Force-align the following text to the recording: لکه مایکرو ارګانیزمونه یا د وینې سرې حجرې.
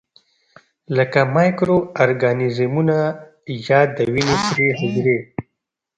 لکه 0.97 1.19
مایکرو 1.35 1.77
ارګانیزمونه 2.03 2.97
یا 3.67 3.79
د 3.95 3.97
وینې 4.13 4.37
سرې 4.45 4.69
حجرې. 4.79 5.17